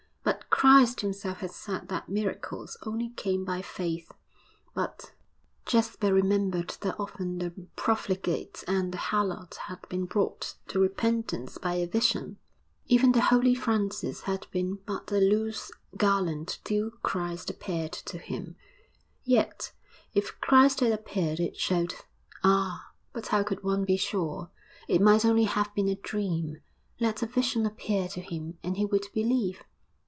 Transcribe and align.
But 0.23 0.49
Christ 0.67 1.01
himself 1.01 1.39
had 1.39 1.49
said 1.49 1.87
that 1.87 2.07
miracles 2.07 2.77
only 2.85 3.09
came 3.09 3.43
by 3.43 3.63
faith, 3.63 4.11
but 4.75 5.13
Jasper 5.65 6.13
remembered 6.13 6.77
that 6.81 6.99
often 6.99 7.39
the 7.39 7.49
profligate 7.75 8.63
and 8.67 8.93
the 8.93 8.99
harlot 8.99 9.55
had 9.55 9.79
been 9.89 10.05
brought 10.05 10.53
to 10.67 10.77
repentance 10.77 11.57
by 11.57 11.73
a 11.75 11.87
vision. 11.87 12.37
Even 12.85 13.11
the 13.13 13.21
Holy 13.21 13.55
Francis 13.55 14.21
had 14.21 14.45
been 14.51 14.77
but 14.85 15.11
a 15.11 15.17
loose 15.17 15.71
gallant 15.97 16.59
till 16.63 16.91
Christ 17.01 17.49
appeared 17.49 17.93
to 17.93 18.19
him. 18.19 18.55
Yet, 19.23 19.71
if 20.13 20.39
Christ 20.41 20.81
had 20.81 20.91
appeared, 20.91 21.39
it 21.39 21.57
showed 21.57 21.95
ah! 22.43 22.91
but 23.13 23.27
how 23.27 23.41
could 23.41 23.63
one 23.63 23.83
be 23.85 23.97
sure? 23.97 24.51
it 24.87 25.01
might 25.01 25.25
only 25.25 25.45
have 25.45 25.73
been 25.73 25.89
a 25.89 25.95
dream. 25.95 26.57
Let 26.99 27.23
a 27.23 27.25
vision 27.25 27.65
appear 27.65 28.07
to 28.09 28.21
him 28.21 28.59
and 28.63 28.77
he 28.77 28.85
would 28.85 29.07
believe. 29.15 29.63